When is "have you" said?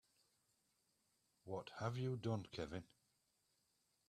1.77-2.17